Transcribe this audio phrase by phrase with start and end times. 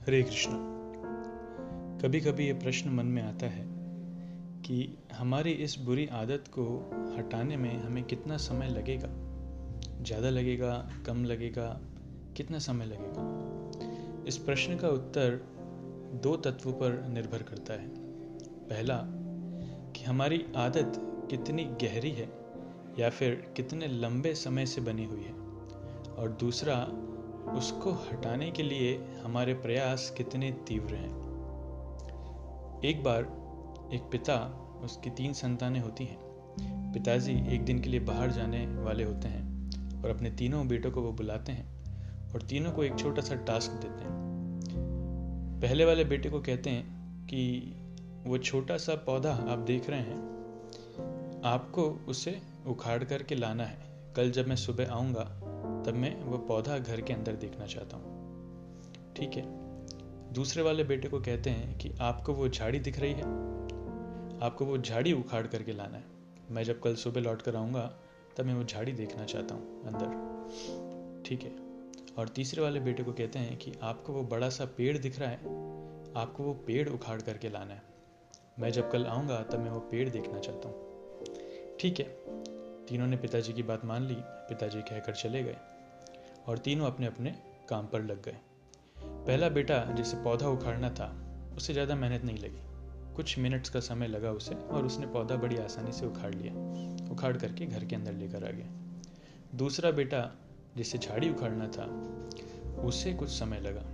[0.00, 0.50] हरे कृष्ण।
[2.02, 3.66] कभी कभी ये प्रश्न मन में आता है
[4.62, 9.08] कि हमारी इस बुरी आदत को हटाने में हमें कितना समय लगेगा?
[10.04, 10.90] ज़्यादा लगेगा?
[11.06, 11.80] कम लगेगा?
[12.36, 13.24] कितना समय लगेगा?
[14.28, 15.40] इस प्रश्न का उत्तर
[16.22, 17.88] दो तत्वों पर निर्भर करता है।
[18.68, 19.02] पहला,
[19.96, 20.92] कि हमारी आदत
[21.30, 22.32] कितनी गहरी है
[22.98, 25.32] या फिर कितने लंबे समय से बनी हुई है?
[26.14, 26.88] और दूसरा
[27.48, 31.30] उसको हटाने के लिए हमारे प्रयास कितने तीव्र हैं।
[32.84, 33.20] एक बार
[33.92, 36.30] एक पिता उसकी तीन संतानें होती हैं।
[36.92, 39.70] पिताजी एक दिन के लिए बाहर जाने वाले होते हैं
[40.02, 41.80] और अपने तीनों बेटों को वो बुलाते हैं
[42.32, 44.20] और तीनों को एक छोटा सा टास्क देते हैं।
[45.62, 46.84] पहले वाले बेटे को कहते हैं
[47.26, 47.72] कि
[48.26, 50.30] वो छोटा सा पौधा आप देख रहे हैं।
[51.44, 53.78] आपको उसे उखाड़ करके लाना है।
[54.16, 58.20] कल जब मैं सुबह आऊँगा तब मैं वो पौधा घर के अंदर देखना चाहता हूँ।
[59.16, 59.44] ठीक है।
[60.32, 63.22] दूसरे वाले बेटे को कहते हैं कि आपको वो झाड़ी दिख रही है।
[64.40, 66.04] आपको वो झाड़ी उखाड़ करके लाना है।
[66.50, 67.96] मैं जब कल सुबह लौट कर आऊँगा,
[68.36, 70.30] तब मैं वो झाड़ी देखना चाहता हूँ अंदर।
[71.26, 71.52] ठीक है।
[72.18, 75.30] और तीसरे वाले बेटे को कहते हैं कि आपको वो बड़ा सा पेड़ दिख रहा
[75.30, 75.36] है।
[76.16, 77.82] आपको वो पेड़ उखाड़ करके लाना है।
[78.58, 80.90] मैं जब कल आऊँगा, तब मैं वो पेड़ देखना चाहता हूँ।
[81.80, 82.06] ठीक है।
[82.90, 85.56] तीनों ने पिताजी की बात मान ली, पिताजी कहकर चले गए
[86.48, 87.34] और तीनों अपने अपने
[87.68, 88.36] काम पर लग गए।
[88.96, 91.06] पहला बेटा जिसे पौधा उखाड़ना था,
[91.56, 95.56] उसे ज़्यादा मेहनत नहीं लगी। कुछ मिनट्स का समय लगा उसे और उसने पौधा बड़ी
[95.56, 96.52] आसानी से उखाड़ लिया,
[97.12, 100.30] उखाड़ करके घर के अंदर लेकर आ गया। दूसरा बेटा
[100.76, 101.86] जिसे झाड़ी उखाड़ना था,
[102.82, 103.88] उसे कुछ समय लगा।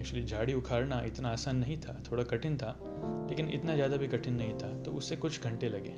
[0.00, 2.76] एक्चुअली झाड़ी उखाड़ना इतना आसान नहीं था, थोड़ा कठिन था,
[3.30, 5.94] लेकिन इतना ज़्यादा भी कठिन नहीं था तो उसे कुछ घंटे लगे।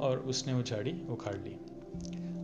[0.00, 1.54] और उसने वो झाड़ी उखाड़ ली।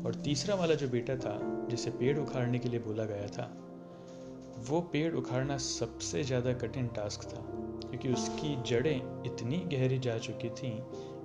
[0.06, 3.56] और तीसरा वाला जो बेटा था, जिसे पेड़ उखाड़ने के लिए बोला गया था,
[4.68, 7.42] वो पेड़ उखाड़ना सबसे ज़्यादा कठिन टास्क था,
[7.88, 10.78] क्योंकि उसकी जड़ें इतनी गहरी जा चुकी थी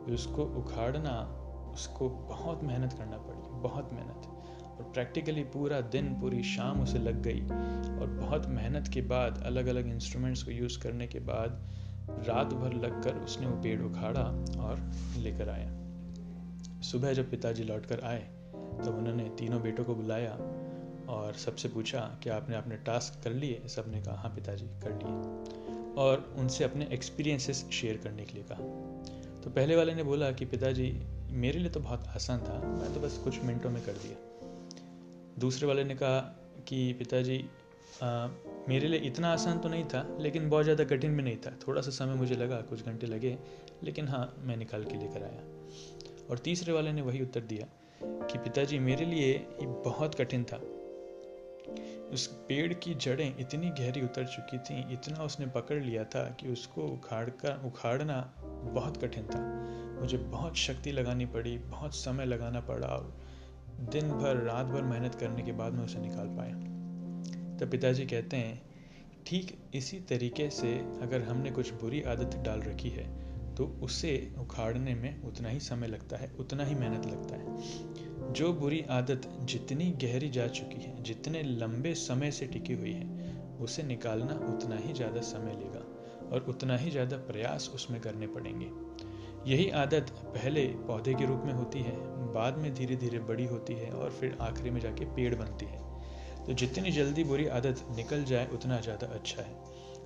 [0.05, 1.41] कि उसको उखाड़ना,
[1.73, 4.27] उसको बहुत मेहनत करना पड़ी, बहुत मेहनत।
[4.77, 7.41] और प्रैक्टिकली पूरा दिन, पूरी शाम उसे लग गई।
[7.99, 11.67] और बहुत मेहनत के बाद अलग अलग इंस्ट्रूमेंट्स को यूज़ करने के बाद,
[12.27, 14.23] रात भर लगकर उसने वो पेड़ उखाड़ा
[14.59, 15.84] और लेकर आया।
[16.81, 18.19] सुबह जब पिताजी लौट कर आए
[18.75, 20.31] तो उन्होंने तीनों बेटों को बुलाया
[21.09, 23.61] और सबसे पूछा कि आपने अपने टास्क कर लिए?
[23.67, 29.41] सबने कहा हाँ पिताजी, कर लिए। और उनसे अपने एक्सपीरियंसेस शेयर करने के लिए कहा।
[29.41, 32.99] तो पहले वाले ने बोला कि, पिताजी, मेरे लिए तो बहुत आसान था, मैं तो
[32.99, 34.17] बस कुछ मिनटों में कर दिया।
[35.39, 36.19] दूसरे वाले ने कहा
[36.67, 37.49] कि, पिताजी
[38.69, 41.81] मेरे लिए इतना आसान तो नहीं था, लेकिन बहुत ज़्यादा कठिन भी नहीं था। थोड़ा
[41.81, 43.37] सा समय मुझे लगा, कुछ घंटे लगे,
[43.83, 45.54] लेकिन हाँ मैं निकाल के लेकर आया।
[46.29, 47.67] और तीसरे वाले ने वही उत्तर दिया
[48.03, 50.57] कि पिताजी, मेरे लिए ये बहुत कठिन था।
[52.13, 56.47] उस पेड़ की जड़ें इतनी गहरी उतर चुकी थी, इतना उसने पकड़ लिया था कि
[56.47, 58.33] उसको उखाड़ कर, उखाड़ना
[58.73, 59.39] बहुत कठिन था।
[60.01, 63.17] मुझे बहुत शक्ति लगानी पड़ी, बहुत समय लगाना पड़ा और
[63.79, 68.37] दिन भर, रात भर मेहनत करने के बाद मैं उसे निकाल पाया। तो पिताजी कहते
[68.37, 68.61] हैं,
[69.27, 73.05] ठीक इसी तरीके से अगर हमने कुछ बुरी आदत डाल रखी है
[73.57, 78.53] तो उसे उखाड़ने में उतना ही समय लगता है, उतना ही मेहनत लगता है। जो
[78.53, 83.83] बुरी आदत जितनी गहरी जा चुकी है, जितने लंबे समय से टिकी हुई है, उसे
[83.83, 85.83] निकालना उतना ही ज़्यादा समय लेगा
[86.31, 88.69] और उतना ही ज़्यादा प्रयास उसमें करने पड़ेंगे।
[89.51, 91.95] यही आदत पहले पौधे के रूप में होती है,
[92.33, 95.83] बाद में धीरे धीरे बड़ी होती है और फिर आखिरी में जाके पेड़ बनती है।
[96.45, 99.55] तो जितनी जल्दी बुरी आदत निकल जाए, उतना ज़्यादा अच्छा है।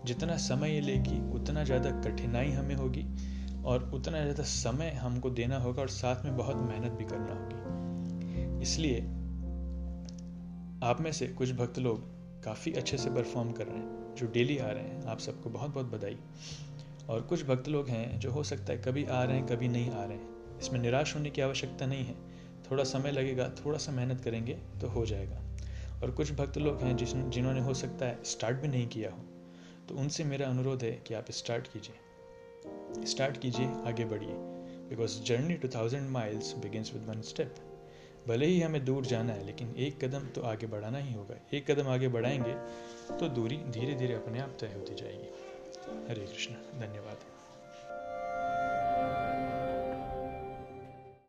[0.05, 3.05] जितना समय लेगी, उतना ज़्यादा कठिनाई हमें होगी।
[3.65, 8.61] और उतना ज़्यादा समय हमको देना होगा और साथ में बहुत मेहनत भी करना होगी।
[8.61, 8.99] इसलिए
[10.83, 12.07] आप में से कुछ भक्त लोग
[12.43, 15.73] काफ़ी अच्छे से परफॉर्म कर रहे हैं, जो डेली आ रहे हैं। आप सबको बहुत
[15.73, 16.17] बहुत बधाई।
[17.09, 19.91] और कुछ भक्त लोग हैं जो हो सकता है कभी आ रहे हैं, कभी नहीं
[19.91, 22.15] आ रहे हैं। इसमें निराश होने की आवश्यकता नहीं है।
[22.71, 25.41] थोड़ा समय लगेगा, थोड़ा सा मेहनत करेंगे तो हो जाएगा।
[26.03, 29.17] और कुछ भक्त लोग हैं जिस जिन्होंने हो सकता है स्टार्ट भी नहीं किया हो
[29.89, 31.95] तो उनसे मेरा अनुरोध है कि आप स्टार्ट कीजिए।
[33.05, 34.33] स्टार्ट कीजिए, आगे बढ़िए।
[34.89, 37.55] Because journey to thousand miles begins with one step
[38.27, 41.69] भले ही हमें दूर जाना है, लेकिन एक कदम तो आगे बढ़ाना ही होगा। एक
[41.71, 42.53] कदम आगे बढ़ाएँगे
[43.17, 47.38] तो दूरी धीरे धीरे अपने आप तय होती जाएगी। हरे कृष्ण, धन्यवाद।